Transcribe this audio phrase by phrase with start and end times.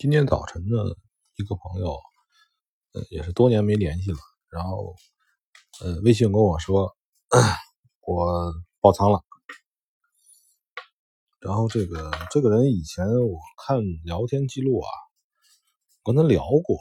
[0.00, 0.78] 今天早晨呢，
[1.36, 1.90] 一个朋友，
[2.94, 4.16] 呃，也是多年没联系了，
[4.48, 4.94] 然后，
[5.82, 6.96] 呃，微信跟我说，
[8.06, 8.50] 我
[8.80, 9.22] 爆仓了。
[11.38, 14.88] 然后这个这个人以前我看聊天记录啊，
[16.02, 16.78] 跟他聊过，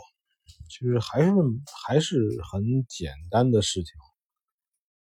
[0.69, 1.29] 其实还是
[1.85, 3.91] 还是很简单的事情，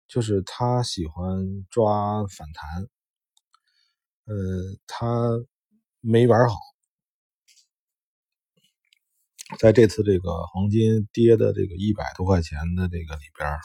[0.08, 2.88] 就是他喜欢抓反弹，
[4.24, 4.34] 呃，
[4.88, 5.34] 他
[6.00, 6.56] 没玩好。
[9.58, 13.58] 在这次这个黄金跌的这个一百多块钱的这个里边，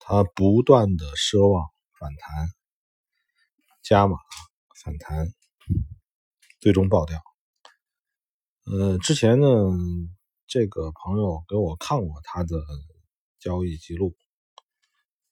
[0.00, 2.48] 他不断的奢望反弹，
[3.82, 4.16] 加码
[4.84, 5.32] 反弹，
[6.60, 7.22] 最终爆掉。
[8.64, 9.46] 呃，之前呢，
[10.48, 12.56] 这个朋友给我看过他的
[13.38, 14.16] 交易记录，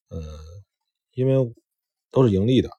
[0.09, 0.21] 呃，
[1.15, 1.55] 因为
[2.13, 2.71] 都是盈利的，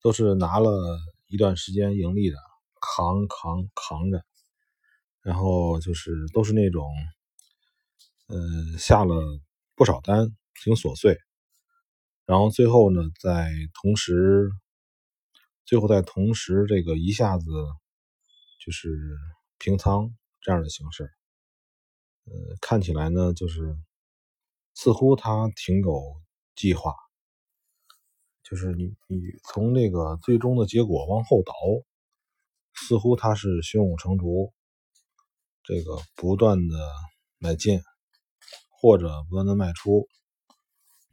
[0.00, 0.96] 都是拿了
[1.26, 2.36] 一段时间盈利的。
[2.80, 4.24] 扛扛扛着，
[5.22, 6.84] 然后就是都是那种，
[8.28, 9.40] 呃，下了
[9.74, 11.18] 不少单，挺琐碎，
[12.26, 13.50] 然后最后呢，在
[13.82, 14.50] 同时，
[15.64, 17.46] 最后在同时这个一下子
[18.64, 19.16] 就是
[19.58, 21.10] 平仓这样的形式，
[22.24, 23.76] 呃，看起来呢，就是
[24.74, 26.20] 似乎他挺有
[26.54, 26.94] 计划，
[28.42, 31.52] 就是你你从那个最终的结果往后倒。
[32.76, 34.52] 似乎他是胸有成竹，
[35.64, 36.76] 这个不断的
[37.38, 37.80] 买进
[38.70, 40.06] 或者不断的卖出，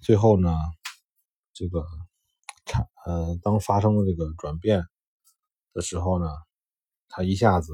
[0.01, 0.53] 最后呢，
[1.53, 1.83] 这个
[2.65, 4.83] 看呃，当发生了这个转变
[5.73, 6.27] 的时候呢，
[7.07, 7.73] 他一下子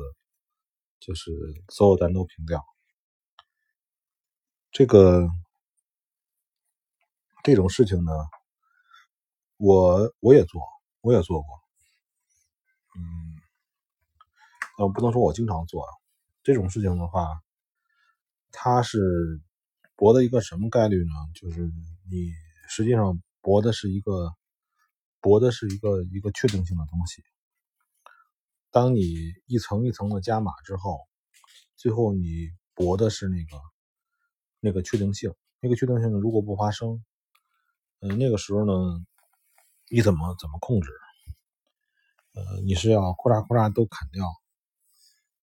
[0.99, 1.31] 就是
[1.69, 2.63] 所有单都平掉。
[4.71, 5.27] 这个
[7.43, 8.11] 这种事情呢，
[9.57, 10.61] 我我也做，
[11.01, 11.59] 我也做过，
[12.95, 13.38] 嗯。
[14.79, 15.85] 呃，不能说我经常做
[16.41, 17.41] 这种事情的话，
[18.49, 19.41] 它是
[19.97, 21.11] 博的一个什么概率呢？
[21.35, 21.69] 就是
[22.09, 22.31] 你
[22.69, 24.31] 实际上博的是一个
[25.19, 27.21] 博的是一个一个确定性的东西。
[28.71, 29.03] 当你
[29.47, 31.01] 一层一层的加码之后，
[31.75, 33.61] 最后你博的是那个
[34.61, 35.35] 那个确定性。
[35.59, 37.03] 那个确定性如果不发生，
[37.99, 39.05] 嗯，那个时候呢，
[39.89, 40.89] 你怎么怎么控制？
[42.33, 44.25] 呃，你是要咔嚓咔嚓都砍掉？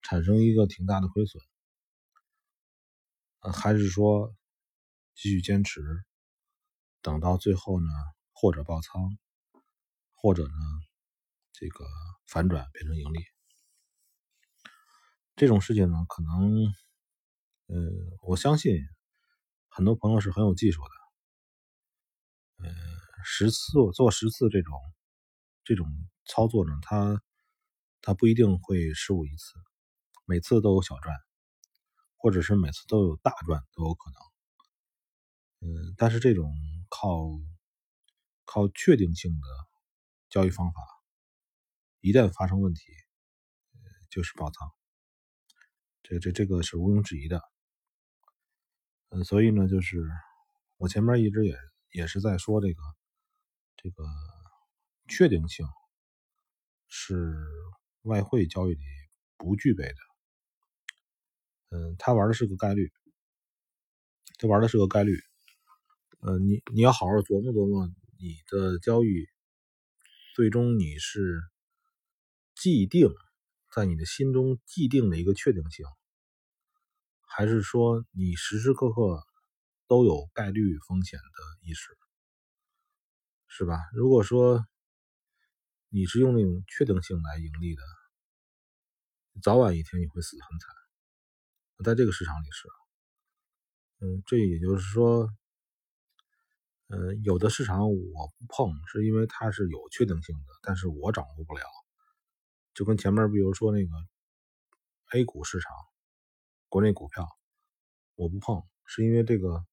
[0.09, 1.43] 产生一个挺大的亏损，
[3.53, 4.33] 还是说
[5.17, 5.83] 继续坚持，
[7.03, 7.89] 等到最后呢，
[8.33, 9.19] 或者爆仓，
[10.15, 10.55] 或者呢，
[11.51, 11.85] 这个
[12.29, 13.19] 反转变成盈利，
[15.35, 16.67] 这种事情呢，可能，
[17.67, 17.75] 呃，
[18.23, 18.79] 我相信
[19.67, 20.83] 很多朋友是很有技术
[22.59, 22.73] 的，呃，
[23.25, 23.59] 十次
[23.93, 24.73] 做十次这种
[25.65, 25.85] 这种
[26.27, 27.21] 操作呢，他
[28.03, 29.59] 他不一定会失误一次。
[30.27, 31.17] 每次都有小赚，
[32.17, 34.21] 或者是每次都有大赚都有可能。
[35.61, 36.53] 嗯，但是这种
[36.91, 37.09] 靠
[38.45, 39.47] 靠确定性的
[40.29, 40.81] 交易方法，
[42.01, 42.83] 一旦发生问题，
[43.73, 44.69] 呃就是爆仓。
[46.03, 47.41] 这这这个是毋庸置疑的。
[49.11, 50.05] 嗯，所以呢，就是
[50.77, 51.57] 我前面一直也
[51.91, 52.83] 也是在说这个
[53.77, 54.05] 这个
[55.09, 55.65] 确定性
[56.89, 57.37] 是
[58.03, 58.85] 外汇交易里
[59.37, 60.16] 不具备的。
[61.77, 62.91] 嗯，他玩的是个概率，
[64.39, 65.19] 他玩的是个概率。
[66.21, 67.87] 呃，你你要好好琢磨琢磨，
[68.19, 69.27] 你的交易
[70.35, 71.43] 最终你是
[72.55, 73.11] 既定
[73.75, 75.85] 在你的心中既定的一个确定性，
[77.29, 79.23] 还是说你时时刻刻
[79.87, 81.91] 都有概率风险的意识，
[83.49, 83.77] 是吧？
[83.93, 84.65] 如果说
[85.91, 87.83] 你是用那种确定性来盈利的，
[89.43, 90.76] 早晚一天你会死得很惨。
[91.85, 92.69] 在这个市场里是，
[94.01, 95.29] 嗯，这也就是说，
[96.89, 101.63] 嗯，有的市场我不碰，是因为它是有确定性的，但是我掌握不了。
[102.75, 103.91] 就跟前面比如说那个
[105.13, 105.73] A 股市场，
[106.69, 107.27] 国内股票，
[108.15, 109.65] 我不碰，是因为这个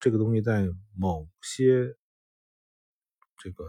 [0.00, 0.66] 这个东西在
[0.96, 1.96] 某些
[3.38, 3.64] 这个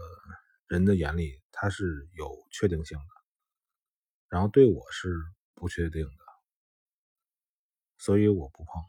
[0.68, 3.04] 人的眼里，它是有确定性的，
[4.28, 5.14] 然后对我是
[5.54, 6.23] 不确定的。
[8.04, 8.84] 所以我不碰，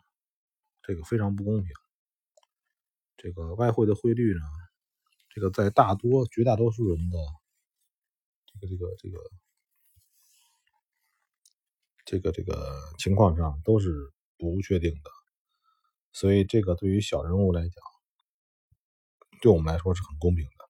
[0.82, 1.72] 这个非常不公平。
[3.16, 4.42] 这个外汇的汇率呢，
[5.30, 7.18] 这个在大多绝大多数人的
[8.60, 9.18] 这个这个这个
[12.04, 15.10] 这个这个情况上都是不确定的，
[16.12, 17.82] 所以这个对于小人物来讲，
[19.42, 20.70] 对我们来说是很公平的。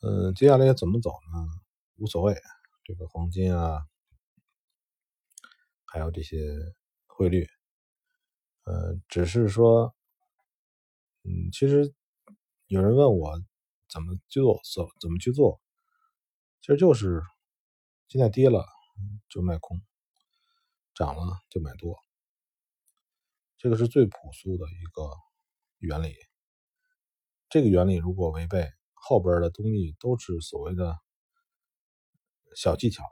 [0.00, 1.46] 嗯，接下来怎么走呢？
[1.98, 2.36] 无所谓，
[2.82, 3.86] 这个黄金啊，
[5.86, 6.36] 还有这些
[7.06, 7.46] 汇率，
[8.64, 9.94] 呃，只是说，
[11.22, 11.94] 嗯，其实
[12.66, 13.40] 有人问我
[13.88, 15.60] 怎么去做，怎怎么去做，
[16.60, 17.22] 其实就是
[18.08, 18.64] 现在跌了
[19.28, 19.80] 就卖空，
[20.94, 21.96] 涨了就买多，
[23.56, 25.10] 这个是最朴素的一个
[25.78, 26.14] 原理。
[27.48, 30.98] 这个原理如果违背，后边的东西都是所谓的
[32.56, 33.04] 小技巧，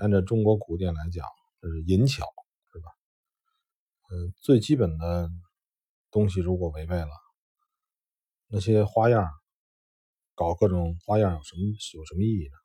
[0.00, 1.26] 按照中国古典来讲，
[1.60, 2.26] 这是淫巧，
[2.72, 2.90] 是吧？
[4.10, 5.30] 嗯，最基本的
[6.10, 7.10] 东西如果违背了，
[8.46, 9.28] 那些花样，
[10.34, 11.62] 搞各种花样有什么
[11.94, 12.56] 有什么意义呢？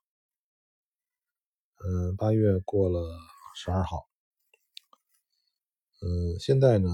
[1.86, 3.18] 嗯，八月过了
[3.56, 4.08] 十二号，
[6.02, 6.90] 嗯，现在呢，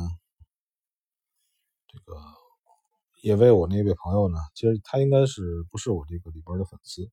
[1.88, 2.16] 这个。
[3.22, 7.12] 也为我那位朋友呢，其实他应该是不是我这个里边的粉丝，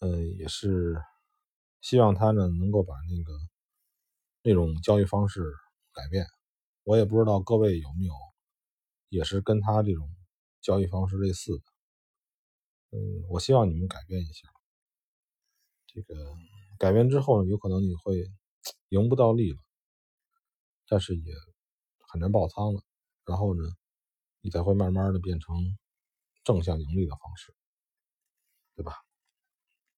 [0.00, 1.00] 嗯，也是
[1.84, 3.38] 希望他呢能够把那个
[4.40, 5.52] 那种交易方式
[5.92, 6.26] 改变。
[6.82, 8.14] 我也不知道各位有没有
[9.10, 10.08] 也是跟他这种
[10.62, 14.48] 交易方式类似的，嗯，我希望你们改变一下。
[15.86, 16.14] 这个
[16.78, 18.30] 改变之后呢，有可能你会
[18.88, 19.58] 赢不到利了，
[20.88, 21.34] 但是也
[22.08, 22.82] 很难爆仓了。
[23.26, 23.62] 然后呢？
[24.40, 25.54] 你才会慢慢的变成
[26.44, 27.54] 正向盈利的方式，
[28.74, 29.03] 对吧？